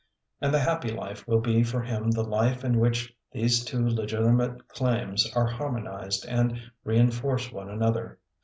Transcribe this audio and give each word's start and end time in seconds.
And 0.41 0.51
the 0.51 0.57
happy 0.57 0.89
life 0.89 1.23
wiU 1.27 1.43
be 1.43 1.61
for 1.61 1.83
him 1.83 2.09
the 2.09 2.23
life 2.23 2.63
in 2.63 2.79
which 2.79 3.15
these 3.33 3.63
two 3.63 3.87
legitimate 3.87 4.67
claims 4.67 5.31
are 5.35 5.45
harmonized 5.45 6.25
and 6.27 6.59
reenforce 6.83 7.51
one 7.51 7.69
an 7.69 7.83
other. 7.83 8.17